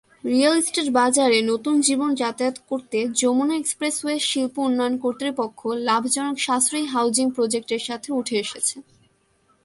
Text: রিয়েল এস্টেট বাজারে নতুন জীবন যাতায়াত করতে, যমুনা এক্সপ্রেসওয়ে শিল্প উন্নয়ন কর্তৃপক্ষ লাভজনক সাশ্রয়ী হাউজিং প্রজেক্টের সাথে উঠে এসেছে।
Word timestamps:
রিয়েল 0.23 0.55
এস্টেট 0.57 0.87
বাজারে 0.91 1.37
নতুন 1.41 1.75
জীবন 1.81 2.09
যাতায়াত 2.15 2.57
করতে, 2.69 2.97
যমুনা 3.13 3.55
এক্সপ্রেসওয়ে 3.57 4.17
শিল্প 4.19 4.55
উন্নয়ন 4.59 4.95
কর্তৃপক্ষ 4.97 5.59
লাভজনক 5.87 6.35
সাশ্রয়ী 6.39 6.85
হাউজিং 6.85 7.25
প্রজেক্টের 7.31 7.79
সাথে 7.79 8.09
উঠে 8.13 8.35
এসেছে। 8.39 8.75